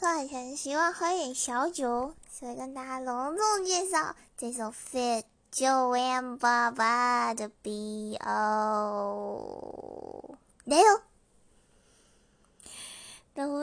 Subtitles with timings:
[0.00, 4.72] 睡前希望喝点小酒，所以跟大家隆重介绍这首
[5.22, 10.38] 《Fit Joanne》爸爸的 B.O.
[10.64, 11.02] 来哟。